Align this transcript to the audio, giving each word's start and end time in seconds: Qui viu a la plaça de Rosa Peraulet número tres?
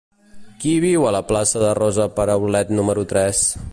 Qui 0.61 0.71
viu 0.85 1.05
a 1.09 1.11
la 1.15 1.21
plaça 1.31 1.61
de 1.65 1.69
Rosa 1.81 2.07
Peraulet 2.21 2.73
número 2.79 3.05
tres? 3.13 3.45